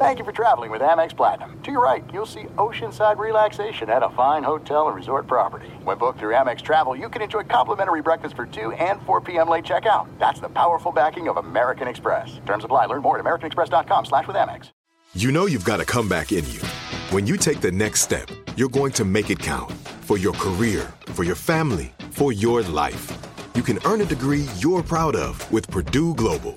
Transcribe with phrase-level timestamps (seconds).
[0.00, 1.62] Thank you for traveling with Amex Platinum.
[1.62, 5.68] To your right, you'll see oceanside relaxation at a fine hotel and resort property.
[5.84, 9.50] When booked through Amex Travel, you can enjoy complimentary breakfast for 2 and 4 p.m.
[9.50, 10.08] late checkout.
[10.18, 12.40] That's the powerful backing of American Express.
[12.46, 12.86] Terms apply.
[12.86, 14.70] Learn more at americanexpress.com slash with Amex.
[15.14, 16.62] You know you've got a comeback in you.
[17.10, 20.90] When you take the next step, you're going to make it count for your career,
[21.08, 23.06] for your family, for your life.
[23.54, 26.56] You can earn a degree you're proud of with Purdue Global.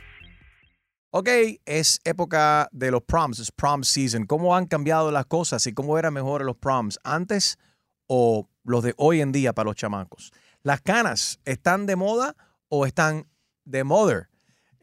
[1.13, 1.27] Ok,
[1.65, 4.25] es época de los proms, es prom season.
[4.25, 7.59] ¿Cómo han cambiado las cosas y cómo eran mejores los proms antes
[8.07, 10.31] o los de hoy en día para los chamacos?
[10.63, 12.37] ¿Las canas están de moda
[12.69, 13.27] o están
[13.65, 14.30] de moda?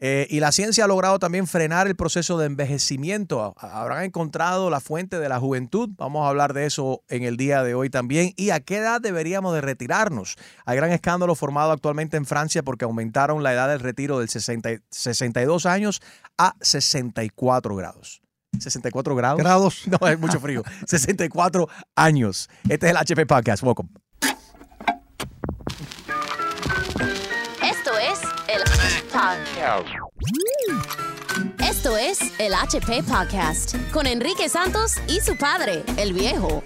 [0.01, 3.53] Eh, y la ciencia ha logrado también frenar el proceso de envejecimiento.
[3.57, 5.89] Habrán encontrado la fuente de la juventud.
[5.97, 8.33] Vamos a hablar de eso en el día de hoy también.
[8.37, 10.37] ¿Y a qué edad deberíamos de retirarnos?
[10.65, 14.69] Hay gran escándalo formado actualmente en Francia porque aumentaron la edad del retiro del 60,
[14.89, 16.01] 62 años
[16.37, 18.21] a 64 grados.
[18.57, 19.39] 64 grados.
[19.39, 19.83] Grados.
[20.01, 20.63] No, es mucho frío.
[20.87, 22.49] 64 años.
[22.69, 23.63] Este es el HP Podcast.
[23.63, 23.89] Welcome.
[31.59, 36.63] Esto es el HP Podcast con Enrique Santos y su padre, el viejo.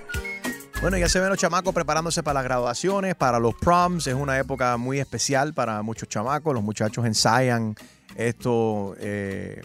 [0.80, 4.06] Bueno, ya se ven los chamacos preparándose para las graduaciones, para los proms.
[4.06, 6.54] Es una época muy especial para muchos chamacos.
[6.54, 7.76] Los muchachos ensayan
[8.16, 9.62] esto eh,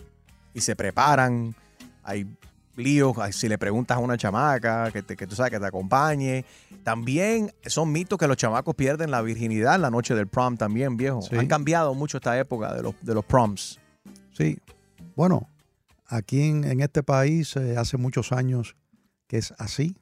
[0.54, 1.54] y se preparan.
[2.04, 2.26] Hay
[2.78, 6.44] líos, si le preguntas a una chamaca que, te- que tú sabes que te acompañe.
[6.82, 10.96] También son mitos que los chamacos pierden la virginidad en la noche del prom también,
[10.96, 11.20] viejo.
[11.22, 11.36] Sí.
[11.36, 13.78] Han cambiado mucho esta época de los, de los proms.
[14.32, 14.58] Sí.
[15.16, 15.48] Bueno,
[16.06, 18.76] aquí en, en este país eh, hace muchos años
[19.26, 19.96] que es así.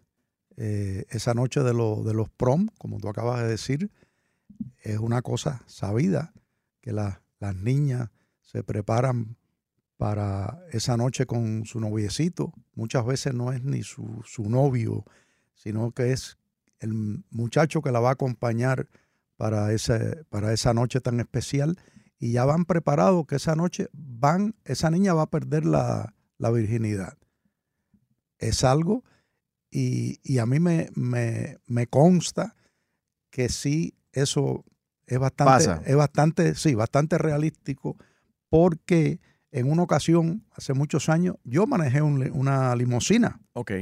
[0.59, 3.91] Eh, esa noche de, lo- de los prom, como tú acabas de decir,
[4.83, 6.33] es una cosa sabida,
[6.81, 8.09] que la- las niñas
[8.41, 9.37] se preparan
[9.97, 12.53] para esa noche con su noviecito.
[12.75, 15.05] Muchas veces no es ni su, su novio,
[15.55, 16.39] sino que es
[16.81, 16.93] el
[17.31, 18.89] muchacho que la va a acompañar
[19.37, 21.79] para, ese, para esa noche tan especial
[22.19, 26.51] y ya van preparados que esa noche van, esa niña va a perder la, la
[26.51, 27.17] virginidad.
[28.39, 29.05] Es algo,
[29.71, 32.55] y, y a mí me, me, me consta
[33.31, 34.65] que sí, eso
[35.07, 35.83] es bastante, Pasa.
[35.85, 37.97] es bastante, sí, bastante realístico,
[38.49, 39.21] porque
[39.59, 43.41] en una ocasión, hace muchos años, yo manejé un una limusina.
[43.53, 43.73] Ok.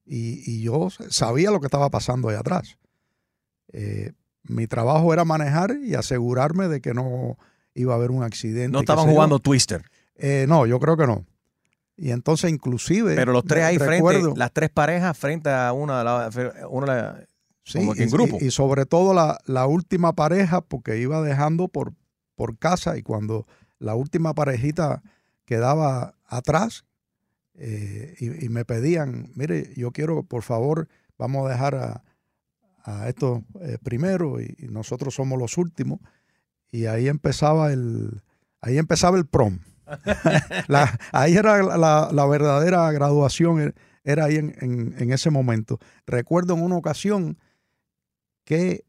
[0.05, 2.77] y, y yo sabía lo que estaba pasando ahí atrás.
[3.73, 4.11] Eh,
[4.43, 7.37] mi trabajo era manejar y asegurarme de que no
[7.73, 8.69] iba a haber un accidente.
[8.71, 9.11] No estaban yo.
[9.13, 9.83] jugando Twister.
[10.15, 11.25] Eh, no, yo creo que no.
[11.97, 13.15] Y entonces inclusive...
[13.15, 16.85] Pero los tres ahí recuerdo- frente, las tres parejas frente a una, de la- una
[16.85, 17.25] la-
[17.63, 18.37] Sí, como que en grupo.
[18.39, 21.93] y- y sobre todo la, la última pareja, porque iba dejando por,
[22.35, 23.47] por casa y cuando
[23.85, 25.03] la última parejita
[25.45, 26.85] quedaba atrás
[27.53, 30.89] eh, y, me pedían, mire, yo quiero, por favor,
[31.19, 32.03] vamos a dejar a,
[32.83, 35.99] a estos eh, primero y, nosotros somos los últimos.
[36.71, 38.23] Y ahí empezaba el,
[38.59, 39.59] ahí empezaba el prom.
[41.11, 44.55] Ahí era la, verdadera graduación, er- era ahí en,
[44.97, 45.79] en- ese momento.
[46.07, 47.37] Recuerdo en una ocasión
[48.45, 48.83] que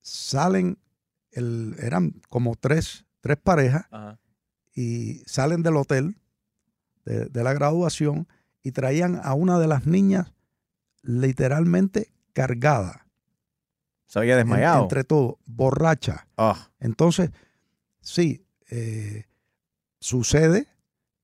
[0.00, 0.78] salen,
[1.32, 3.86] el, eran como tres, tres parejas.
[4.74, 6.16] Y salen del hotel
[7.04, 8.26] de, de la graduación
[8.62, 10.32] y traían a una de las niñas
[11.02, 13.06] literalmente cargada.
[14.06, 14.82] Se había en- desmayado.
[14.82, 16.26] entre todo, borracha.
[16.36, 17.30] Ah, Entonces,
[18.00, 19.24] sí, eh,
[20.00, 20.68] sucede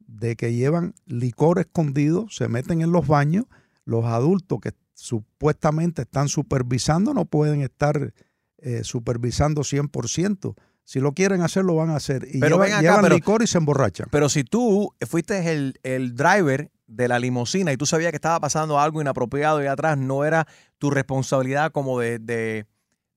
[0.01, 3.45] de que llevan licor escondido, se meten en los baños,
[3.85, 8.13] los adultos que supuestamente están supervisando no pueden estar
[8.59, 10.57] eh, supervisando 100%.
[10.91, 12.27] Si lo quieren hacer, lo van a hacer.
[12.33, 14.09] Y Pero llevan, ven acá, llevan pero- licor y se emborrachan.
[14.11, 18.41] pero si tú fuiste el, el driver de la limusina y tú sabías que estaba
[18.41, 20.47] pasando algo inapropiado ahí atrás, no era
[20.79, 22.65] tu responsabilidad como de, de,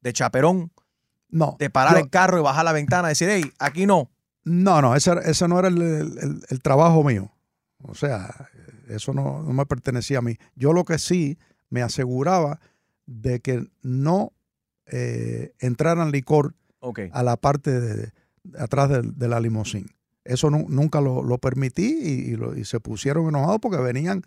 [0.01, 0.73] de chaperón
[1.29, 4.12] No, de parar yo- el carro y bajar la ventana y decir, hey, aquí no.
[4.44, 7.31] No, no, ese, ese no era el, el- el- el trabajo mío.
[7.83, 8.50] O sea,
[8.89, 10.35] eso no, no me pertenecía a mí.
[10.56, 11.38] Yo lo que sí
[11.69, 12.59] me aseguraba
[13.06, 14.33] de que no
[14.88, 16.53] eh, entraran licor
[17.13, 17.95] A la parte de,
[18.44, 19.88] de atrás de, de la limusina.
[20.24, 24.24] Eso nu- nunca lo, lo permití y, y lo- y se pusieron enojados porque venían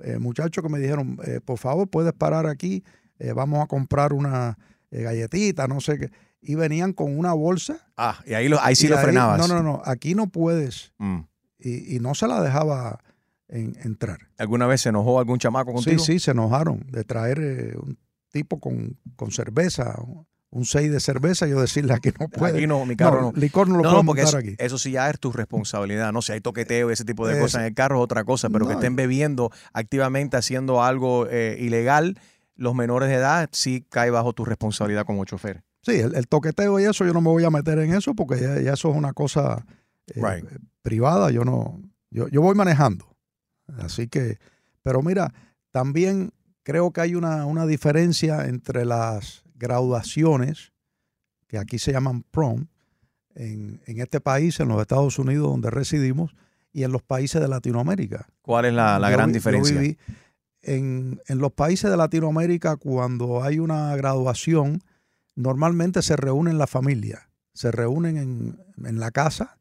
[0.00, 2.84] eh, muchachos que me dijeron, eh, por favor, puedes parar aquí,
[3.18, 4.56] eh, vamos a comprar una
[4.90, 6.10] galletita, no sé qué.
[6.40, 9.38] Y venían con una bolsa Ah, y ahí, lo, ahí sí lo ahí- frenabas.
[9.40, 10.92] No, no, no, aquí no puedes.
[10.98, 11.20] Mm.
[11.58, 13.00] Y, y no se la dejaba
[13.48, 14.18] en- entrar.
[14.38, 15.98] ¿Alguna vez se enojó algún chamaco contigo?
[15.98, 17.98] Sí, sí, se enojaron de traer un
[18.30, 19.96] tipo con, con cerveza,
[20.50, 22.56] un 6 de cerveza, y yo decirle aquí no puede.
[22.58, 23.32] Aquí no, mi carro no.
[23.34, 24.54] Licor no lo No, puedo no, porque eso, aquí.
[24.58, 26.12] eso sí ya es tu responsabilidad.
[26.12, 28.24] No sé, hay toqueteo y ese tipo de Es- cosas en el carro es otra
[28.24, 32.18] cosa, pero que No, estén bebiendo activamente, haciendo algo eh, ilegal,
[32.56, 35.62] los menores de edad sí cae bajo tu responsabilidad como chofer.
[35.82, 38.40] Sí, el, el toqueteo y eso, yo no me voy a meter en eso porque
[38.40, 39.64] ya, ya eso es una cosa
[40.08, 40.44] eh, Right.
[40.82, 41.30] privada.
[41.30, 43.06] Yo no, yo, yo voy manejando.
[43.78, 44.38] Así que,
[44.82, 45.32] pero mira,
[45.70, 50.72] también creo que hay una, una diferencia entre las graduaciones,
[51.46, 52.66] que aquí se llaman prom,
[53.34, 56.34] en, en este país, en los Estados Unidos donde residimos,
[56.72, 58.26] y en los países de Latinoamérica.
[58.42, 59.80] ¿Cuál es la, la Yo gran yo diferencia?
[59.80, 59.98] viví
[60.62, 64.82] en, en los países de Latinoamérica, cuando hay una graduación,
[65.34, 69.56] normalmente se reúnen la familia, se reúnen en, en la casa,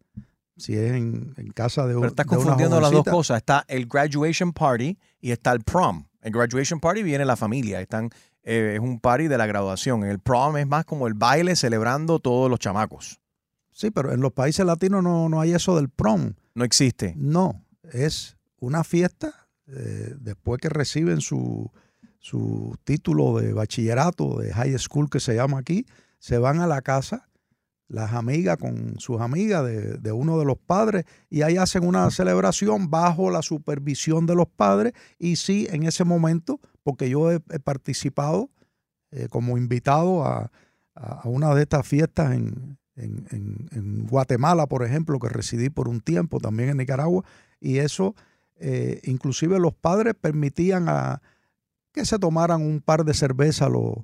[0.58, 3.38] si es en, en casa de un Pero estás de confundiendo las dos cosas.
[3.38, 6.06] Está el graduation party y está el prom.
[6.22, 7.80] El graduation party viene la familia.
[7.80, 8.10] Están,
[8.50, 10.06] eh, es un party de la graduación.
[10.06, 13.20] El prom es más como el baile celebrando todos los chamacos.
[13.74, 16.34] Sí, pero en los países latinos no, no hay eso del prom.
[16.56, 17.13] No existe.
[17.18, 21.70] No, es una fiesta eh, después que reciben su,
[22.20, 25.86] su título de bachillerato, de high school que se llama aquí,
[26.20, 27.27] se van a la casa,
[27.88, 32.12] las amigas con sus amigas de, de uno de los padres y ahí hacen una
[32.12, 34.94] celebración bajo la supervisión de los padres.
[35.17, 38.50] Y sí, en ese momento, porque yo he, participado
[39.12, 40.51] eh, como invitado a,
[40.96, 46.01] a, una de estas fiestas en, en- en- Guatemala, por ejemplo, que residí por un
[46.01, 47.24] tiempo, también en Nicaragua,
[47.60, 48.15] y eso,
[48.56, 51.22] eh, inclusive los padres permitían a,
[51.94, 53.96] que se tomaran un par de cervezas los,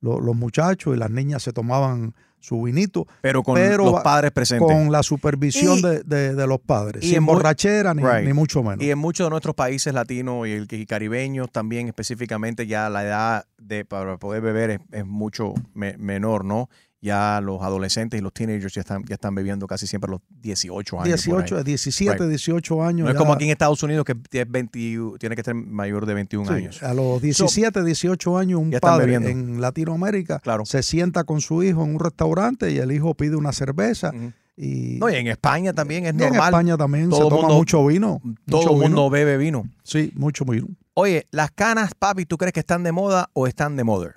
[0.00, 3.06] los, los muchachos y las niñas se tomaban su vinito.
[3.20, 4.66] Pero con Pero los padres presentes.
[4.66, 7.04] Con la supervisión Y- de, de- de los padres.
[7.04, 8.24] y sin borrachera ni, Right.
[8.26, 8.82] ni mucho menos.
[8.82, 13.04] Y en muchos de nuestros países latinos y, el- y caribeños también específicamente ya la
[13.04, 16.68] edad de para poder beber es, es mucho me- menor, ¿no?
[17.02, 20.20] Ya los adolescentes y los teenagers ya están, ya están bebiendo casi siempre a los
[20.42, 21.24] 18 años.
[21.24, 21.64] por 18, ahí.
[21.64, 22.28] 17, Right.
[22.28, 23.04] 18 años.
[23.06, 24.78] No es como aquí en Estados Unidos que es 20
[25.18, 26.82] tiene que ser mayor de 21 Sí, años.
[26.82, 29.28] A los 17, 18 años, un padre bebiendo.
[29.30, 30.66] en Latinoamérica Claro.
[30.66, 34.12] se sienta con su hijo en un restaurante y el hijo pide una cerveza.
[34.56, 36.48] Y, No, y en España también es y en normal.
[36.52, 38.20] España también se Todo toma mundo- mucho vino.
[38.46, 39.10] Todo mucho el mundo vino.
[39.10, 39.64] bebe vino.
[39.84, 40.66] Sí, mucho vino.
[40.92, 44.16] Oye, las canas, papi, ¿tú crees que están de moda o están de moda?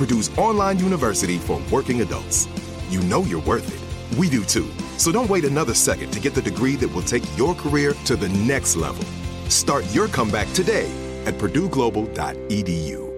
[0.00, 2.48] Purdue's online university for working adults.
[2.88, 4.18] You know you're worth it.
[4.18, 4.66] We do too.
[4.96, 8.16] So don't wait another second to get the degree that will take your career to
[8.16, 9.04] the next level.
[9.50, 10.90] Start your comeback today
[11.26, 13.10] at purdueglobal.edu.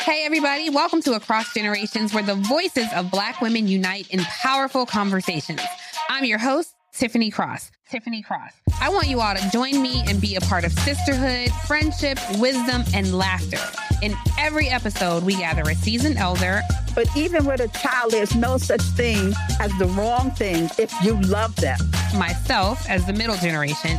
[0.00, 4.86] Hey, everybody, welcome to Across Generations, where the voices of Black women unite in powerful
[4.86, 5.60] conversations.
[6.08, 7.72] I'm your host, Tiffany Cross.
[7.90, 8.52] Tiffany Cross.
[8.80, 12.84] I want you all to join me and be a part of sisterhood, friendship, wisdom,
[12.94, 13.58] and laughter.
[14.00, 16.62] In every episode, we gather a seasoned elder.
[16.94, 21.20] But even with a child, there's no such thing as the wrong thing if you
[21.22, 21.78] love them.
[22.16, 23.98] Myself, as the middle generation.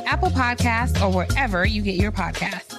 [0.05, 2.77] Apple Podcasts, or wherever you get your podcasts.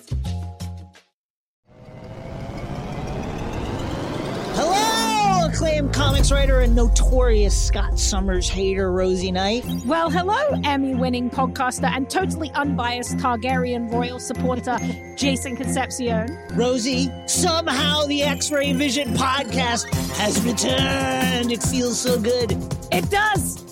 [4.55, 9.64] Hello, acclaimed comics writer and notorious Scott Summers hater, Rosie Knight.
[9.87, 14.76] Well, hello, Emmy winning podcaster and totally unbiased Targaryen royal supporter,
[15.17, 16.38] Jason Concepcion.
[16.55, 21.50] Rosie, somehow the X Ray Vision podcast has returned.
[21.50, 22.52] It feels so good.
[22.93, 23.72] It does.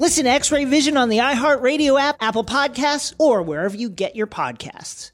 [0.00, 4.16] Listen to X Ray Vision on the iHeartRadio app, Apple Podcasts, or wherever you get
[4.16, 5.12] your podcasts.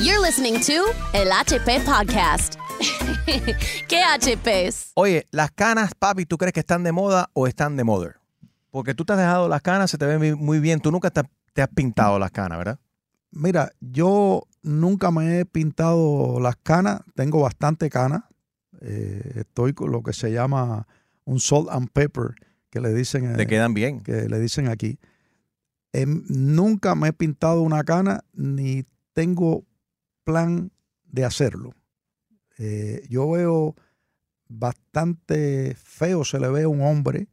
[0.00, 0.72] You're listening to
[1.12, 2.56] El HP Podcast.
[3.86, 4.92] ¿Qué HPs?
[4.94, 8.16] Oye, las canas, papi, ¿tú crees que están de moda o están de moda?
[8.70, 10.80] Porque tú te has dejado las canas, se te ven muy- muy bien.
[10.80, 12.78] Tú nunca te, te has pintado las canas, ¿verdad?
[13.30, 18.22] Mira, yo nunca me he pintado las canas, tengo bastante canas.
[18.86, 20.86] Eh, estoy con lo que se llama
[21.24, 22.34] un salt and pepper,
[22.70, 23.34] que le dicen.
[23.36, 24.00] Te eh, quedan bien.
[24.02, 24.98] Que le dicen aquí.
[25.92, 29.64] Em, nunca me he pintado una cana ni tengo
[30.24, 30.70] plan
[31.06, 31.72] de hacerlo.
[32.58, 33.74] Eh, yo veo
[34.48, 37.28] bastante feo, se le ve a un hombre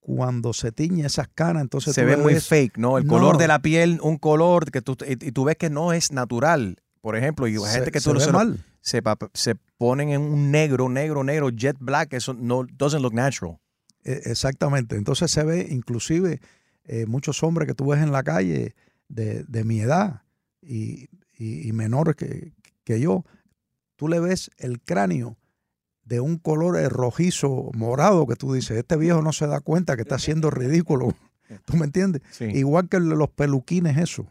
[0.00, 2.98] cuando se tiñe esas canas, entonces se ve le muy ves- fake, ¿no?
[2.98, 3.12] El No.
[3.14, 6.12] color de la piel, un color que tú, y, y tú ves que no es
[6.12, 6.76] natural.
[7.00, 8.64] Por ejemplo, y hay Se- gente que se tú ve lo- mal.
[8.84, 13.58] Se, se ponen en un negro, negro, negro, jet black, eso no doesn't look natural.
[14.04, 14.96] E- Exactamente.
[14.96, 16.40] Entonces se ve inclusive
[16.84, 18.74] eh, muchos hombres que tú ves en la calle
[19.08, 20.22] de, de mi edad
[20.60, 22.52] y, y- y menores que,
[22.84, 23.24] que yo,
[23.96, 25.38] tú le ves el cráneo
[26.04, 29.96] de un color eh, rojizo, morado, que tú dices, este viejo no se da cuenta
[29.96, 31.14] que está haciendo ridículo.
[31.64, 32.20] ¿Tú me entiendes?
[32.54, 34.26] Igual que los peluquines, eso.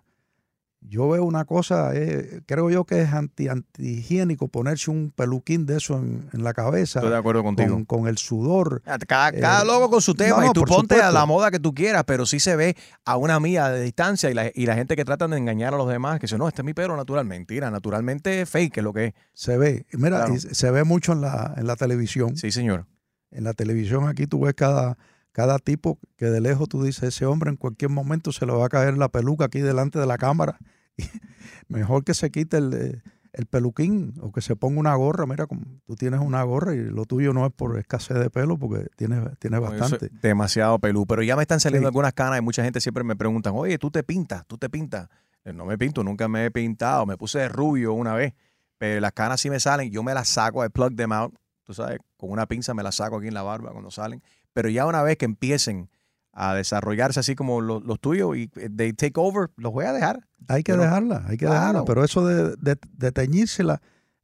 [0.89, 5.77] Yo veo una cosa, eh, creo yo que es anti, antihigiénico ponerse un peluquín de
[5.77, 6.99] eso en, en la cabeza.
[6.99, 7.73] Estoy de acuerdo contigo.
[7.73, 8.81] Con, con el sudor.
[9.07, 11.49] Cada, cada Eh, loco con su tema no, no, y tú ponte a la moda
[11.51, 12.75] que tú quieras, pero sí se ve
[13.05, 15.77] a una milla de distancia y la, y la gente que tratan de engañar a
[15.77, 17.25] los demás, que dice, no, este es mi pelo natural.
[17.25, 19.13] Mentira, naturalmente es fake, es lo que es.
[19.33, 20.35] Se ve, mira, Claro.
[20.35, 22.37] y se ve mucho en la, en la televisión.
[22.37, 22.85] Sí, señor.
[23.31, 24.97] En la televisión aquí tú ves cada,
[25.31, 28.65] cada tipo que de lejos tú dices, ese hombre en cualquier momento se le va
[28.67, 30.59] a caer la peluca aquí delante de la cámara.
[31.67, 33.01] Mejor que se quite el, eh,
[33.33, 35.25] el peluquín o que se ponga una gorra.
[35.25, 38.57] Mira, como tú tienes una gorra y lo tuyo no es por escasez de pelo
[38.57, 40.09] porque tienes, tienes bastante.
[40.21, 41.05] Demasiado pelú.
[41.07, 41.89] Pero ya me están saliendo Sí.
[41.91, 44.45] algunas canas y mucha gente siempre me preguntan, oye, ¿tú te pintas?
[44.45, 45.09] ¿Tú te pintas?
[45.45, 47.05] Eh, No me pinto, nunca me he pintado.
[47.05, 48.33] Me puse de rubio una vez,
[48.77, 49.89] pero las canas sí me salen.
[49.91, 51.33] Yo me las saco, I plug them out.
[51.63, 54.21] Tú sabes, con una pinza me las saco aquí en la barba cuando salen.
[54.53, 55.89] Pero ya una vez que empiecen
[56.33, 59.93] a desarrollarse así como lo- los tuyos y eh, they take over, los voy a
[59.93, 60.27] dejar.
[60.47, 61.59] Hay que Pero- dejarla, hay que Claro.
[61.59, 61.85] dejarla.
[61.85, 63.81] Pero eso de, de, de teñírsela,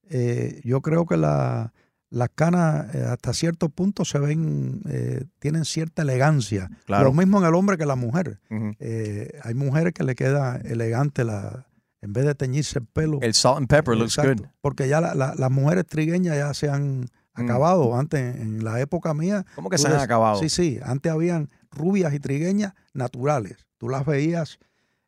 [0.10, 1.72] eh, yo creo que la,
[2.10, 6.70] las canas eh, hasta cierto punto se ven, eh, tienen cierta elegancia.
[6.86, 7.06] Claro.
[7.06, 8.40] Lo mismo en el hombre que la mujer.
[8.80, 11.68] Eh, hay mujeres que le queda elegante la,
[12.02, 13.20] en vez de teñirse el pelo.
[13.22, 14.48] El salt and pepper looks good.
[14.62, 17.96] Porque ya la- la- las mujeres trigueñas ya se han acabado.
[17.96, 19.46] Antes, en la época mía.
[19.56, 20.40] ¿Cómo que se han acabado?
[20.40, 20.80] Sí, sí.
[20.84, 21.48] Antes habían
[21.80, 23.66] rubias y trigueñas naturales.
[23.78, 24.60] Tú las veías.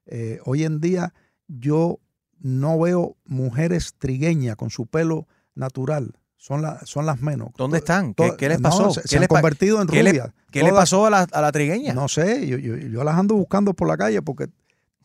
[0.07, 1.13] eh, hoy en día
[1.47, 1.99] yo
[2.39, 6.13] no veo mujeres trigueñas con su pelo natural.
[6.37, 7.49] Son, la- son las menos.
[7.55, 8.15] ¿Dónde están?
[8.15, 8.89] ¿Qué, les no, pasó?
[8.91, 10.31] se- ¿Qué se han les pa- convertido en qué le- rubias.
[10.51, 11.93] ¿Qué le pasó a la, a la trigueña?
[11.93, 14.47] No sé, yo, yo- yo las ando buscando por la calle porque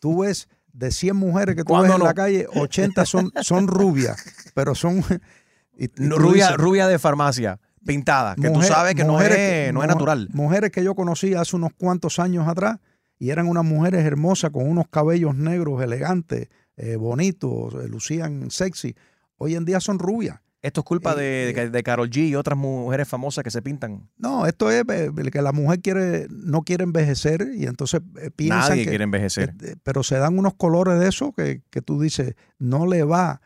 [0.00, 3.66] tú ves de 100 mujeres que tú ves ¿Cuándo en la calle, 80 son, son
[3.68, 4.16] rubias,
[4.54, 5.04] pero son...
[5.78, 9.20] y- y tú rubia, dices, rubia de farmacia, pintada, que mujer- tú sabes que no
[9.20, 10.28] es, no es natural.
[10.32, 12.78] Mujeres que yo conocí hace unos cuantos años atrás
[13.18, 18.94] y eran unas mujeres hermosas con unos cabellos negros elegantes, eh, bonitos, eh, lucían sexy.
[19.38, 20.40] Hoy en día son rubias.
[20.62, 24.08] Esto es culpa Eh, de, de, Carol G y otras mujeres famosas que se pintan.
[24.16, 24.82] No, esto es
[25.30, 28.00] que la mujer quiere, no quiere envejecer y entonces
[28.34, 29.54] piensan Nadie que- quiere envejecer.
[29.84, 33.42] pero se dan unos colores de eso que, que tú dices, no le va,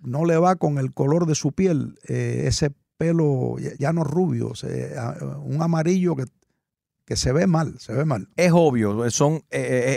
[0.00, 4.52] no le va con el color de su piel, eh, ese pelo ya, no rubio,
[5.42, 6.24] un amarillo que,
[7.06, 8.28] que se ve mal, se ve mal.
[8.36, 9.40] Es obvio, son, eh,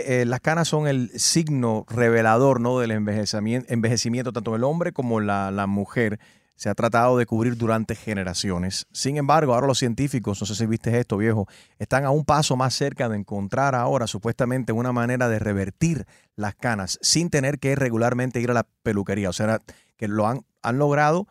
[0.06, 2.78] eh, eh, las canas son el signo revelador ¿no?
[2.78, 6.18] del envejecimiento, envejecimiento tanto en el hombre como la, la mujer.
[6.56, 8.86] Se ha tratado de cubrir durante generaciones.
[8.90, 11.46] Sin embargo, ahora los científicos, no sé si viste esto, viejo,
[11.78, 16.54] están a un paso más cerca de encontrar ahora supuestamente una manera de revertir las
[16.54, 19.28] canas sin tener que regularmente ir a la peluquería.
[19.28, 19.60] O sea,
[19.98, 21.26] que lo han, han logrado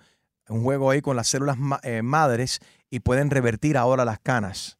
[0.49, 4.77] un juego ahí con las células ma- eh, madres y pueden revertir ahora las canas.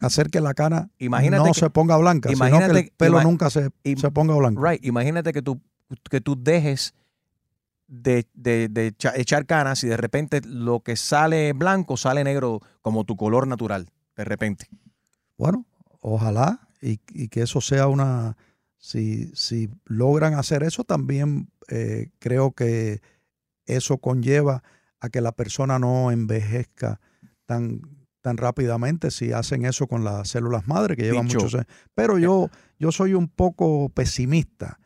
[0.00, 3.22] Hacer que la cana Imagínate no que- se ponga blanca, sino que imagínate- el pelo
[3.22, 4.62] nunca se, se ponga blanco.
[4.62, 4.84] Right.
[4.84, 5.60] Imagínate que tú,
[6.10, 6.94] que tú dejes
[7.88, 12.60] de, de- de echa- echar canas y de repente lo que sale blanco sale negro
[12.82, 13.88] como tu color natural.
[14.16, 14.68] De repente.
[15.38, 15.64] Bueno,
[16.00, 18.36] ojalá y, y que eso sea una
[18.78, 23.00] Si, si logran hacer eso, también eh, creo que
[23.66, 24.62] eso conlleva
[25.00, 27.00] a que la persona no envejezca
[27.44, 27.82] tan,
[28.20, 31.38] tan rápidamente si hacen eso con las células madre que llevan Dicho.
[31.38, 31.66] muchos años.
[31.94, 34.80] Pero yo, yo soy un poco pesimista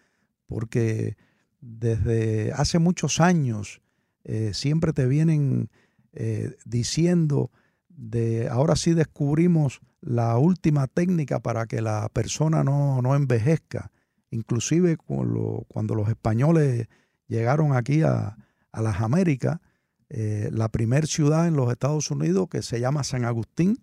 [0.46, 1.16] porque
[1.60, 3.80] desde hace muchos años
[4.24, 5.70] eh, siempre te vienen
[6.12, 7.50] eh, diciendo
[7.88, 13.90] de ahora sí descubrimos la última técnica para que la persona no, no envejezca.
[14.30, 16.88] Inclusive cuando los españoles
[17.26, 18.36] llegaron aquí a,
[18.72, 19.60] a las Américas,
[20.10, 23.80] eh, la primer ciudad en los Estados Unidos que se llama San Agustín,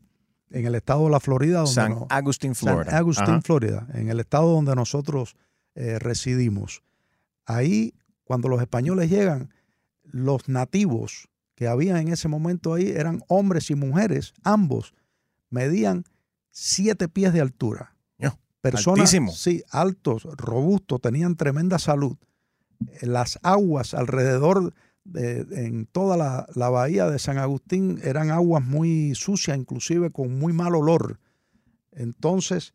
[0.49, 1.57] en el estado de la Florida.
[1.59, 2.97] Donde San no- Agustín, San Florida.
[2.97, 3.41] Agustín, Ajá.
[3.41, 5.35] Florida, en el estado donde nosotros
[5.75, 6.83] eh, residimos.
[7.45, 9.53] Ahí, cuando los españoles llegan,
[10.03, 14.93] los nativos que había en ese momento ahí eran hombres y mujeres, ambos
[15.49, 16.03] medían
[16.51, 17.93] siete pies de altura.
[18.59, 19.31] Personas, altísimo.
[19.31, 22.17] sí, altos, robustos, tenían tremenda salud.
[23.01, 24.73] Las aguas alrededor
[25.15, 30.53] en toda la, la bahía de San Agustín eran aguas muy sucias, inclusive con muy
[30.53, 31.19] mal olor.
[31.91, 32.73] Entonces,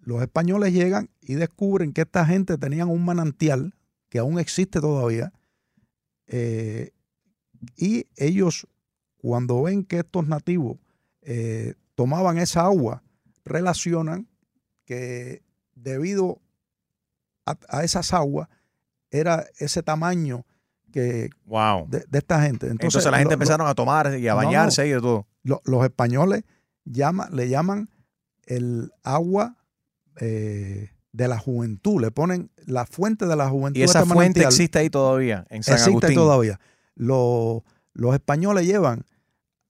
[0.00, 3.74] los españoles llegan y descubren que esta gente tenían un manantial
[4.08, 5.32] que aún existe todavía.
[6.26, 6.90] eh,
[7.76, 8.66] y ellos,
[9.16, 10.78] cuando ven que estos nativos
[11.22, 13.02] eh, tomaban esa agua,
[13.44, 14.28] relacionan
[14.84, 15.42] que
[15.74, 16.40] debido
[17.44, 18.48] a esas aguas
[19.10, 20.44] era ese tamaño
[20.96, 21.88] que Wow.
[21.88, 22.66] de, de esta gente.
[22.68, 24.46] Entonces, Entonces, la gente lo- lo- empezaron a tomar y a No, no.
[24.46, 25.26] bañarse y de todo.
[25.42, 26.44] lo- los españoles
[26.84, 27.88] llama, le llaman
[28.46, 29.56] el agua
[30.20, 33.78] eh, de la juventud, le ponen la fuente de la juventud.
[33.78, 36.14] Y esa este fuente existe ahí todavía, en San existe Agustín.
[36.14, 36.58] todavía.
[36.94, 39.04] Lo- los españoles llevan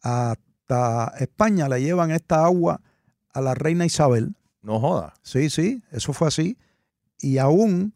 [0.02, 2.80] hasta España, le llevan esta agua
[3.32, 4.36] a la reina Isabel.
[4.62, 5.14] No joda.
[5.22, 6.56] Sí, sí, eso fue así.
[7.20, 7.92] Y aún,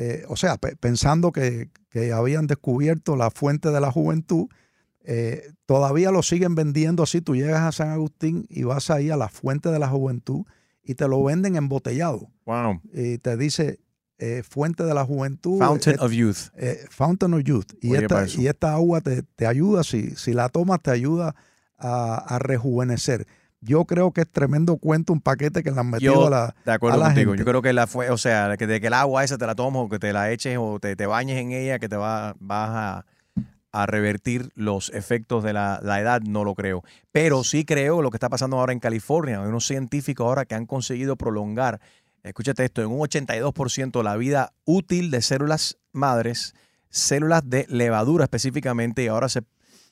[0.00, 4.48] eh, o sea, pe- pensando que, que habían descubierto la fuente de la juventud,
[5.04, 7.20] eh, todavía lo siguen vendiendo así.
[7.20, 10.44] Tú llegas a San Agustín y vas ahí a la fuente de la juventud
[10.82, 12.30] y te lo venden embotellado.
[12.46, 12.80] Wow.
[12.92, 13.80] Y te dice
[14.18, 15.58] eh, fuente de la juventud.
[15.58, 16.50] Fountain of Youth.
[16.90, 17.72] Fountain of Youth.
[17.80, 21.34] Y, esta, y esta agua te, te ayuda, si, si la tomas, te ayuda
[21.76, 23.26] a, a rejuvenecer.
[23.60, 26.54] Yo creo que es tremendo cuento, un paquete que le han metido Yo, a la,
[26.64, 27.32] de acuerdo a la contigo.
[27.32, 27.40] gente.
[27.44, 29.54] Yo creo que la fue, o sea, que de que el agua esa te la
[29.54, 32.34] tomes o que te la eches o te, te bañes en ella, que te va,
[32.38, 33.06] vas a,
[33.72, 36.82] a revertir los efectos de la, la edad, no lo creo.
[37.12, 39.40] Pero sí creo lo que está pasando ahora en California.
[39.42, 41.80] Hay unos científicos ahora que han conseguido prolongar,
[42.22, 46.54] escúchate esto, en un 82% la vida útil de células madres,
[46.88, 49.42] células de levadura específicamente, y ahora se,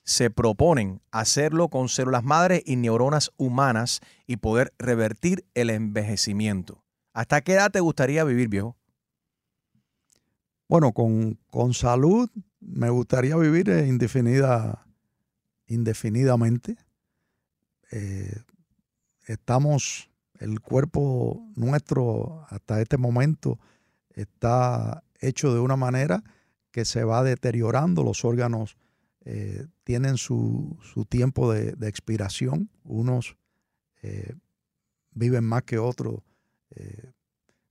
[0.09, 6.83] se proponen hacerlo con células madres y neuronas humanas y poder revertir el envejecimiento.
[7.13, 8.75] ¿Hasta qué edad te gustaría vivir, viejo?
[10.67, 14.87] Bueno, con, con salud me gustaría vivir eh, indefinida,
[15.67, 16.79] indefinidamente.
[17.91, 18.35] Eh,
[19.27, 23.59] estamos, el cuerpo nuestro hasta este momento
[24.15, 26.25] está hecho de una manera
[26.71, 28.79] que se va deteriorando, los órganos
[29.31, 33.37] eh, tienen su, su tiempo de, de expiración, unos
[34.01, 34.33] eh,
[35.11, 36.23] viven más que otros,
[36.71, 37.13] eh,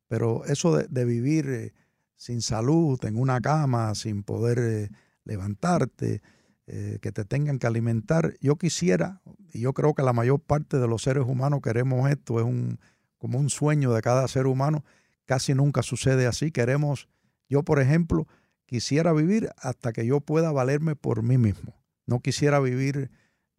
[0.07, 1.73] pero eso de, de vivir
[2.15, 4.91] sin salud, en una cama, sin poder
[5.23, 6.21] levantarte,
[6.67, 8.35] que te tengan que alimentar.
[8.39, 9.21] Yo quisiera,
[9.53, 12.79] y yo creo que la mayor parte de los seres humanos queremos esto, es un,
[13.17, 14.83] como un sueño de cada ser humano,
[15.25, 16.51] casi nunca sucede así.
[16.51, 17.07] Queremos,
[17.49, 18.27] yo por ejemplo,
[18.67, 21.73] quisiera vivir hasta que yo pueda valerme por mí mismo.
[22.05, 23.09] No quisiera vivir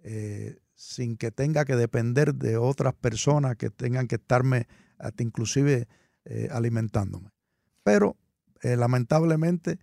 [0.05, 4.68] eh, sin que tenga que depender de otras personas que tengan que estarme
[4.99, 5.88] hasta inclusive
[6.25, 7.31] eh, alimentándome.
[7.83, 8.16] Pero
[8.62, 9.81] eh, lamentablemente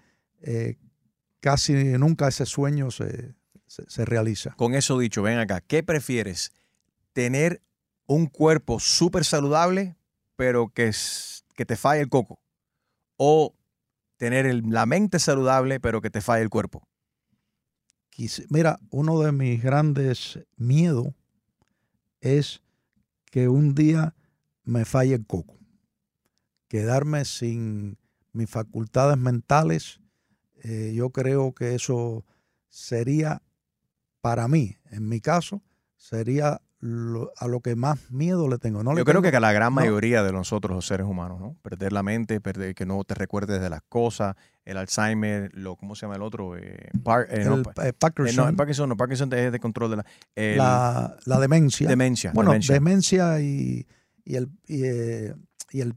[1.39, 3.33] casi nunca ese sueño se,
[3.65, 4.51] se, realiza.
[4.51, 6.51] Con eso dicho, ven acá, ¿qué prefieres?
[7.13, 7.63] ¿Tener
[8.05, 9.95] un cuerpo súper saludable,
[10.35, 10.91] pero que,
[11.55, 12.39] que te falle el coco?
[13.17, 13.55] ¿O
[14.25, 16.87] tener la mente saludable, pero que te falle el cuerpo?
[18.49, 21.13] Mira, uno de mis grandes miedos
[22.21, 22.63] es
[23.25, 24.15] que un día
[24.63, 25.59] me falle el coco.
[26.67, 27.99] Quedarme sin
[28.31, 30.01] mis facultades mentales,
[30.63, 32.25] eh, yo creo que eso
[32.67, 33.43] sería,
[34.21, 35.61] para mí, en mi caso,
[35.97, 38.83] sería lo- a lo que más miedo le tengo.
[38.83, 41.07] No le Yo creo tengo- que a la gran no, mayoría de nosotros, los seres
[41.07, 41.55] humanos, ¿no?
[41.61, 44.35] Perder la mente, perder que no te recuerdes de las cosas,
[44.65, 46.57] el Alzheimer, lo, ¿cómo se llama el otro?
[46.57, 48.51] Eh, Par- eh, El, eh, eh, Parkinson.
[48.51, 50.05] no, Parkinson, no, Parkinson es de control de la...
[50.35, 51.87] el- la, la demencia.
[51.87, 52.73] Demencia, Bueno, demencia.
[52.73, 53.87] demencia y,
[54.23, 55.33] y el, y, eh,
[55.71, 55.95] y el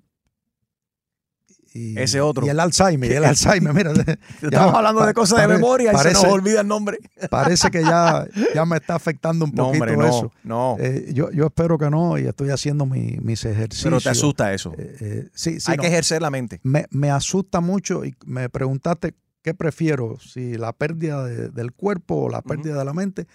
[1.75, 2.47] y, Ese otro.
[2.47, 3.93] Y el Alzheimer, y el Alzheimer, mira.
[4.43, 6.99] Estamos hablando de cosas de memoria y se nos olvida el nombre.
[7.31, 10.33] Parece que ya, ya me está afectando un No, poquito hombre, no, eso.
[10.45, 10.77] no.
[10.81, 13.85] Eh, yo, yo espero que no y estoy haciendo mi- mis ejercicios.
[13.85, 14.73] Pero te asusta eso.
[14.79, 15.83] Eh, sí, sí, Hay no.
[15.83, 16.61] que ejercer la mente.
[16.63, 22.15] me, me asusta mucho y me preguntaste qué prefiero, si la pérdida de- del cuerpo
[22.25, 23.27] o la pérdida de la mente.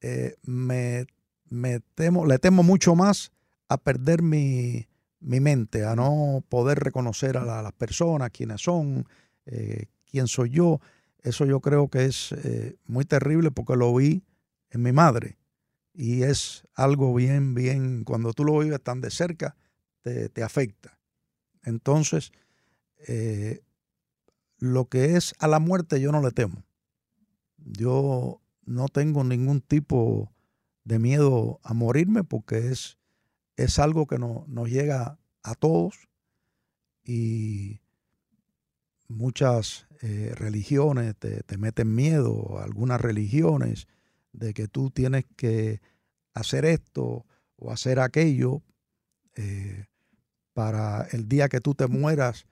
[0.00, 1.06] Eh, me,
[1.48, 3.32] me temo, le temo mucho más
[3.68, 4.86] a perder mi,
[5.24, 9.06] mi mente, a no poder reconocer a la- las personas, quiénes son,
[9.46, 10.80] eh, quién soy yo.
[11.22, 14.24] Eso yo creo que es eh, muy terrible porque lo vi
[14.70, 15.38] en mi madre
[15.94, 19.56] y es algo bien, bien, cuando tú lo vives tan de cerca,
[20.02, 20.98] te, te afecta.
[21.64, 22.32] Entonces,
[23.08, 23.62] eh,
[24.58, 26.64] lo que es a la muerte yo no le temo.
[27.58, 30.32] Yo no tengo ningún tipo
[30.84, 32.98] de miedo a morirme porque es,
[33.56, 36.08] es algo que no- nos llega a todos
[37.04, 37.80] y
[39.08, 43.86] muchas eh, religiones te, te meten miedo, algunas religiones,
[44.32, 45.80] de que tú tienes que
[46.34, 48.62] hacer esto o hacer aquello
[49.36, 49.86] eh,
[50.52, 52.46] para el día que tú te mueras,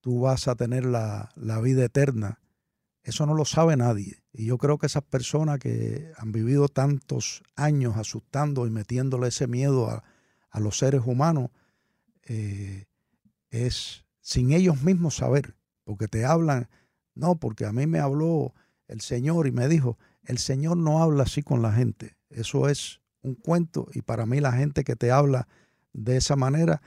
[0.00, 2.40] tú vas a tener la, la vida eterna.
[3.02, 4.22] Eso no lo sabe nadie.
[4.32, 9.46] Y yo creo que esas personas que han vivido tantos años asustando y metiéndole ese
[9.46, 10.04] miedo a,
[10.50, 11.50] a los seres humanos,
[12.24, 12.86] eh,
[13.50, 16.68] es sin ellos mismos saber, porque te hablan,
[17.14, 18.54] no, porque a mí me habló
[18.86, 23.00] el Señor y me dijo, el Señor no habla así con la gente, eso es
[23.22, 25.48] un cuento y para mí la gente que te habla
[25.92, 26.82] de esa manera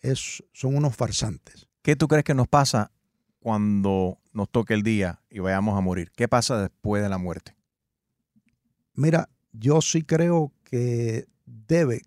[0.00, 1.68] es, son unos farsantes.
[1.82, 2.90] ¿Qué tú crees que nos pasa
[3.38, 6.10] cuando nos toque el día y vayamos a morir?
[6.14, 7.56] ¿Qué pasa después de la muerte?
[8.94, 12.02] Mira, yo sí creo que debe,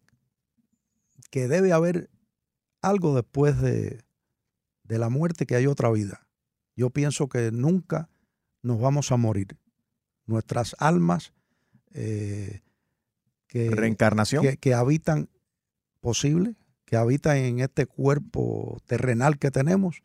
[1.29, 2.09] que debe haber
[2.81, 4.01] algo después de,
[4.83, 6.27] de la muerte, que hay otra vida.
[6.75, 8.09] Yo pienso que nunca
[8.61, 9.57] nos vamos a morir.
[10.25, 11.33] Nuestras almas
[11.93, 12.61] eh,
[13.47, 14.43] que, ¿Reencarnación?
[14.43, 15.29] que, que habitan
[16.01, 20.01] posible, que habitan en este cuerpo terrenal que tenemos.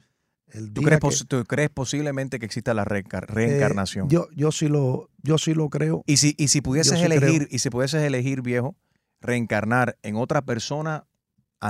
[0.49, 4.09] El ¿Tú crees, que- tú crees posiblemente que exista la reencar- eh, reencarnación?
[4.09, 6.03] yo, yo sí lo, yo sí lo creo.
[6.07, 7.29] y si, y si pudieses yo sí creo.
[7.31, 8.77] elegir, y si pudieses elegir, viejo,
[9.21, 11.07] reencarnar en otra persona,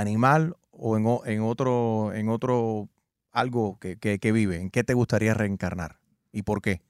[0.01, 2.89] animal o en, en otro, en otro
[3.33, 5.99] algo que, que- que vive, ¿en qué te gustaría reencarnar?
[6.33, 6.81] ¿Y por qué?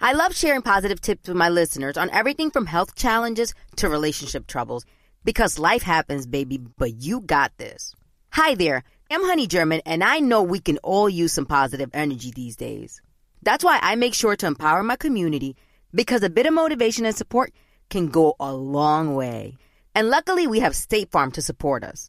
[0.00, 4.46] I love sharing positive tips with my listeners on everything from health challenges to relationship
[4.46, 4.84] troubles
[5.24, 7.94] because life happens, baby, but you got this.
[8.32, 12.30] Hi there, I'm Honey German, and I know we can all use some positive energy
[12.30, 13.00] these days.
[13.42, 15.56] That's why I make sure to empower my community
[15.94, 17.52] because a bit of motivation and support
[17.88, 19.56] can go a long way.
[19.94, 22.08] And luckily, we have State Farm to support us.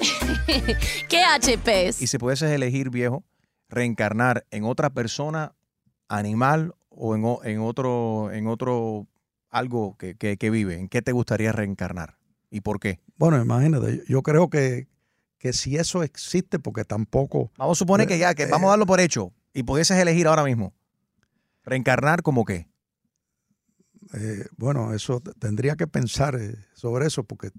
[1.08, 2.00] ¿Qué HPs?
[2.02, 3.24] Y si pudieses elegir, viejo,
[3.68, 5.54] reencarnar en otra persona,
[6.08, 9.06] animal o en, otro, en otro
[9.50, 12.16] algo que, que- que vive, ¿en qué te gustaría reencarnar?
[12.50, 13.00] ¿Y por qué?
[13.16, 14.86] Bueno, imagínate, yo- creo que,
[15.38, 17.50] que si eso existe, porque tampoco...
[17.56, 20.44] Vamos a suponer que ya, que vamos a darlo por hecho y pudieses elegir ahora
[20.44, 20.72] mismo.
[21.64, 22.68] ¿Reencarnar como qué?
[24.14, 27.50] eh, bueno, eso tendría que pensar eh, sobre eso, porque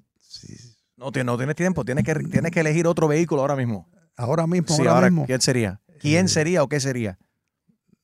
[0.97, 3.87] No, no tienes tiempo, tienes que, tienes que elegir otro vehículo ahora mismo.
[4.15, 5.79] ahora mismo, Sí, ahora ahora, mismo, ¿quién sería?
[5.99, 7.17] ¿Quién sería o qué sería?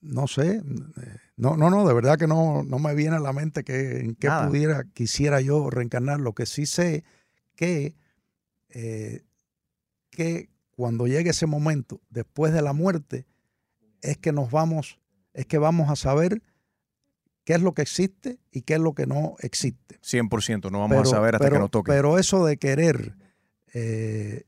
[0.01, 3.31] no sé, eh, no, no, no, de verdad que no, no me viene a la
[3.31, 4.47] mente que en qué Nada.
[4.49, 6.19] pudiera, quisiera yo reencarnar.
[6.19, 7.05] Lo que sí sé
[7.55, 7.95] que,
[8.69, 9.23] eh,
[10.09, 13.25] que cuando llegue ese momento, después de la muerte,
[14.01, 14.99] es que nos vamos,
[15.33, 16.41] es que vamos a saber
[17.43, 19.99] qué es lo que existe y qué es lo que no existe.
[20.01, 21.91] 100%, no vamos a saber hasta que nos toque.
[21.91, 23.15] Pero eso de querer
[23.73, 24.43] eh,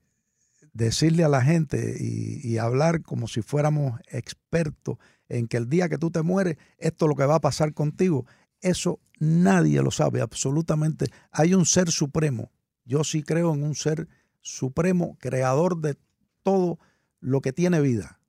[0.74, 4.98] decirle a la gente y, y hablar como si fuéramos expertos
[5.30, 7.74] en que el día que tú te mueres, esto es lo que va a pasar
[7.74, 8.26] contigo,
[8.62, 11.08] eso nadie lo sabe, absolutamente.
[11.32, 12.52] Hay un ser supremo.
[12.84, 14.08] Yo sí creo en un ser
[14.42, 15.98] supremo, creador de
[16.44, 16.78] todo
[17.20, 18.20] lo que tiene vida,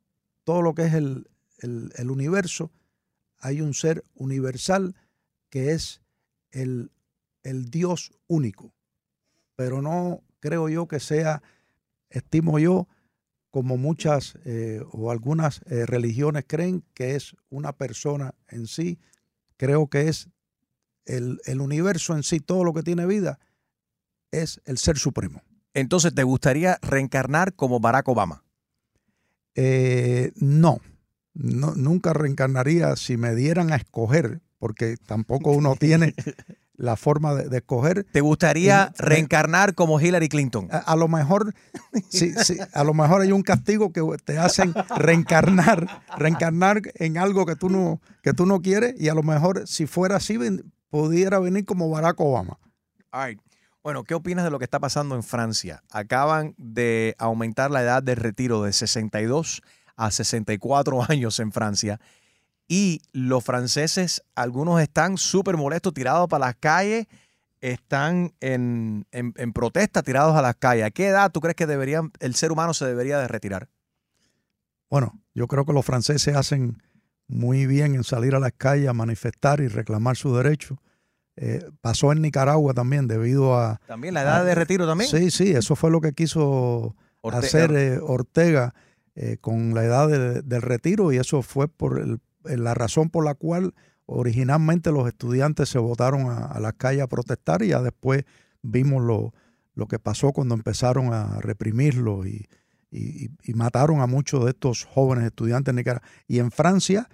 [0.44, 2.70] todo lo que es el, el- el universo.
[3.46, 4.96] Hay un ser universal
[5.50, 6.00] que es
[6.50, 6.90] el,
[7.44, 8.74] el Dios único.
[9.54, 11.44] Pero no creo yo que sea,
[12.10, 12.88] estimo yo,
[13.50, 18.98] como muchas eh, o algunas eh, religiones creen que es una persona en sí.
[19.56, 20.28] Creo que es
[21.04, 23.38] el, el universo en sí, todo lo que tiene vida,
[24.32, 25.40] es el ser supremo.
[25.72, 28.42] Entonces, ¿te gustaría reencarnar como Barack Obama?
[29.54, 30.80] Eh, no,
[31.36, 36.14] no, nunca reencarnaría si me dieran a escoger, porque tampoco uno tiene
[36.74, 38.04] la forma de, de escoger.
[38.12, 40.68] ¿Te gustaría reencarnar como Hillary Clinton?
[40.70, 41.54] A, a lo mejor,
[42.08, 47.46] sí, sí, a lo mejor hay un castigo que te hacen reencarnar, reencarnar en algo
[47.46, 50.38] que tú no, que tú no quieres, y a lo mejor si fuera así,
[50.88, 52.58] pudiera venir como Barack Obama.
[53.10, 53.40] All right.
[53.82, 55.84] Bueno, ¿qué opinas de lo que está pasando en Francia?
[55.92, 59.62] Acaban de aumentar la edad de retiro de 62
[59.96, 62.00] a 64 años en Francia.
[62.68, 67.06] Y los franceses, algunos están súper molestos, tirados para las calles,
[67.60, 70.84] están en, en- en protesta, tirados a las calles.
[70.84, 73.68] ¿A qué edad tú crees que deberían, el ser humano se debería de retirar?
[74.90, 76.82] Bueno, yo creo que los franceses hacen
[77.28, 80.78] muy bien en salir a las calles a manifestar y reclamar sus derechos.
[81.36, 83.80] Eh, pasó en Nicaragua también debido a...
[83.86, 85.10] También la edad de retiro también.
[85.10, 86.94] Sí, sí, eso fue lo que quiso
[87.32, 88.74] hacer eh, Ortega
[89.16, 93.10] eh, con la edad de- del retiro y eso fue por el- eh, la razón
[93.10, 93.74] por la cual
[94.06, 98.24] originalmente los estudiantes se votaron a, las calles a protestar y ya después
[98.62, 99.32] vimos lo-
[99.74, 102.46] lo que pasó cuando empezaron a reprimirlo y,
[102.90, 106.06] y- mataron a muchos de estos jóvenes estudiantes en Nicaragua.
[106.28, 107.08] Y en Francia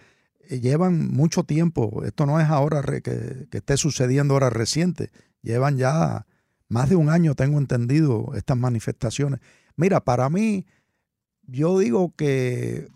[0.49, 5.77] eh, llevan mucho tiempo, esto no es ahora que, que esté sucediendo ahora reciente, llevan
[5.79, 6.27] ya
[6.69, 9.41] más de un año, tengo entendido, estas manifestaciones.
[9.77, 10.67] Mira, para mí,
[11.53, 12.89] yo digo que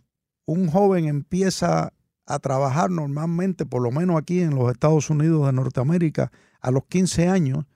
[0.47, 1.93] un joven empieza
[2.25, 6.85] a trabajar normalmente, por lo menos aquí en los Estados Unidos de Norteamérica, a los
[6.87, 7.67] 15 años,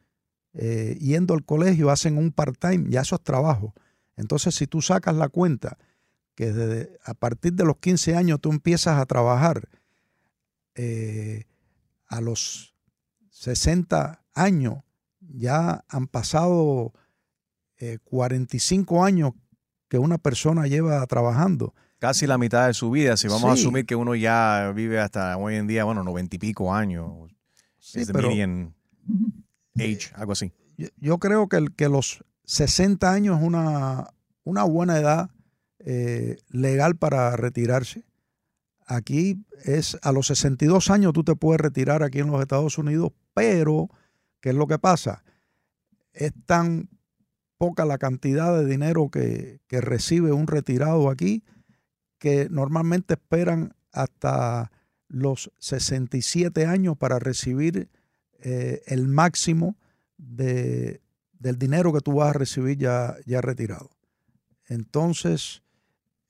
[0.54, 3.74] eh, yendo al colegio, hacen un part-time, ya eso es trabajo.
[4.16, 5.78] Entonces, si tú sacas la cuenta
[6.34, 9.68] que desde- a partir de los 15 años tú empiezas a trabajar
[10.74, 11.44] eh,
[12.06, 12.74] a los
[13.30, 14.78] 60 años,
[15.20, 16.92] ya han pasado
[17.78, 19.32] eh, 45 años
[19.90, 21.74] que una persona lleva trabajando.
[21.98, 25.36] Casi la mitad de su vida, si vamos a asumir que uno ya vive hasta
[25.36, 27.10] hoy en día, bueno, noventa y pico años.
[27.78, 28.74] Sí, es the pero- median
[29.76, 30.52] age, algo así.
[30.78, 34.06] Yo, yo creo que, el- que los 60 años es una,
[34.44, 35.30] una buena edad
[35.80, 38.04] eh, legal para retirarse.
[38.86, 43.12] Aquí es a los 62 años tú te puedes retirar aquí en los Estados Unidos,
[43.34, 43.88] pero
[44.40, 45.22] ¿qué es lo que pasa?
[46.12, 46.88] Es tan
[47.60, 51.44] poca la cantidad de dinero que, recibe un retirado aquí
[52.18, 54.72] que normalmente esperan hasta
[55.08, 57.90] los 67 años para recibir
[58.38, 59.76] eh, el máximo
[60.16, 61.02] de,
[61.38, 63.90] del dinero que tú vas a recibir ya, ya retirado.
[64.66, 65.62] Entonces,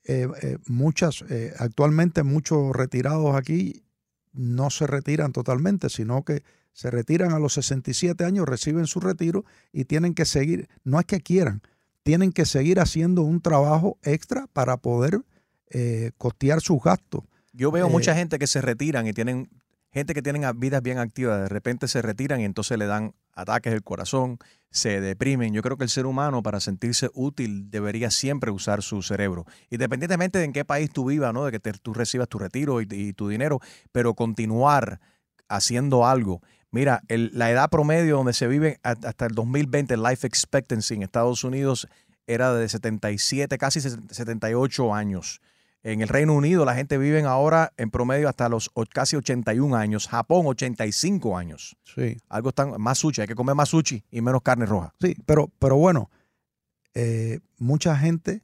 [0.03, 1.25] eh, eh, muchas,
[1.61, 3.85] actualmente muchos retirados aquí
[4.33, 6.43] no se retiran totalmente, sino que
[6.73, 11.07] se retiran a los 67 años, reciben su retiro y tienen que seguir, no es
[11.07, 11.63] que quieran,
[12.03, 15.21] tienen que seguir haciendo un trabajo extra para poder
[15.71, 17.23] eh, costear sus gastos.
[17.53, 19.49] Yo veo Eh, mucha gente que se retiran y tienen
[19.93, 23.73] gente que tienen vidas bien activas, de repente se retiran y entonces le dan ataques
[23.73, 24.39] del corazón,
[24.71, 25.53] se deprimen.
[25.53, 30.39] Yo creo que el ser humano para sentirse útil debería siempre usar su cerebro, independientemente
[30.39, 31.45] de en qué país tú vivas, ¿no?
[31.45, 33.59] de que te- tú recibas tu retiro y, y tu dinero,
[33.91, 35.01] pero continuar
[35.49, 36.41] haciendo algo.
[36.73, 41.03] Mira, el- la edad promedio donde se vive hasta el 2020, el life expectancy en
[41.03, 41.89] Estados Unidos
[42.27, 45.41] era de 77, casi 78 años.
[45.83, 50.07] En el Reino Unido la gente vive ahora en promedio hasta los casi 81 años.
[50.09, 51.77] Japón 85 años.
[51.85, 52.19] Sí.
[52.29, 54.95] Algo tan más sushi, hay que comer más sushi y menos carne roja.
[55.01, 56.11] Sí, pero, pero bueno,
[56.95, 58.43] eh, mucha gente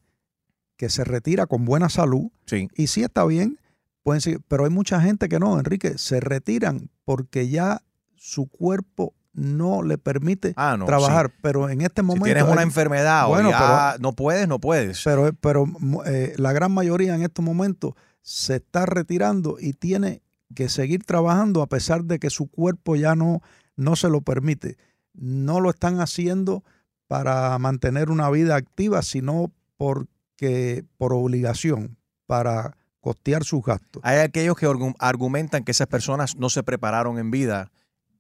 [0.77, 2.69] que se retira con buena salud, Sí.
[2.75, 3.59] y sí está bien,
[4.03, 7.83] pueden seguir, pero hay mucha gente que no, Enrique, se retiran porque ya
[8.17, 11.33] su cuerpo no le permite Ah, no, trabajar, sí.
[11.43, 12.25] pero en este Si momento...
[12.25, 15.03] tienes una hay- enfermedad Bueno, o ya no puedes, no puedes.
[15.05, 15.67] pero, pero
[16.07, 17.93] eh, la gran mayoría en estos momentos
[18.23, 20.23] se está retirando y tiene
[20.55, 23.43] que seguir trabajando a pesar de que su cuerpo ya no,
[23.77, 24.79] no se lo permite.
[25.13, 26.65] No lo están haciendo
[27.09, 31.97] para mantener una vida activa, sino porque por obligación,
[32.27, 34.03] para costear sus gastos.
[34.05, 37.71] Hay aquellos que argu- argumentan que esas personas no se prepararon en vida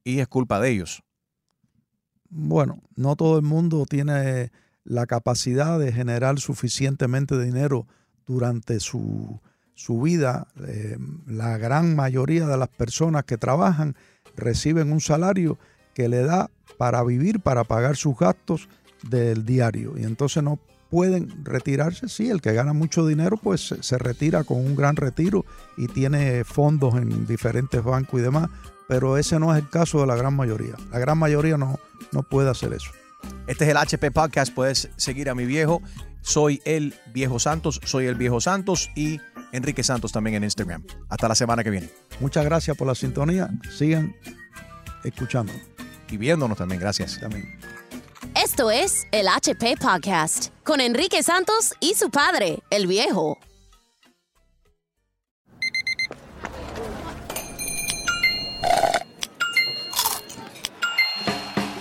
[0.06, 1.02] y es culpa de ellos.
[2.30, 4.52] Bueno, no todo el mundo tiene
[4.84, 7.88] la capacidad de generar suficientemente dinero
[8.24, 9.40] durante su,
[9.74, 10.46] su vida.
[10.64, 10.96] Eh,
[11.26, 13.96] la gran mayoría de las personas que trabajan
[14.36, 15.58] reciben un salario
[15.92, 18.68] que le da para vivir, para pagar sus gastos
[19.10, 19.98] del diario.
[19.98, 22.08] Y entonces no pueden retirarse.
[22.08, 25.44] Sí, el que gana mucho dinero, pues se retira con un gran retiro
[25.76, 28.50] y tiene fondos en diferentes bancos y demás.
[28.88, 30.74] Pero ese no es el caso de la gran mayoría.
[30.90, 31.78] La gran mayoría no,
[32.12, 32.90] no puede hacer eso.
[33.46, 34.54] Este es el HP Podcast.
[34.54, 35.82] Puedes seguir a mi viejo.
[36.22, 37.80] Soy el viejo Santos.
[37.84, 39.20] Soy el viejo Santos y
[39.52, 40.84] Enrique Santos también en Instagram.
[41.08, 41.90] Hasta la semana que viene.
[42.20, 43.50] Muchas gracias por la sintonía.
[43.76, 44.14] Sigan
[45.04, 45.52] escuchando.
[46.10, 46.80] Y viéndonos también.
[46.80, 47.18] Gracias.
[47.20, 47.58] También.
[48.34, 53.38] Esto es el HP Podcast con Enrique Santos y su padre, el viejo.